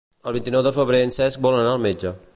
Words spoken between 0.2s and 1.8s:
El vint-i-nou de febrer en Cesc vol anar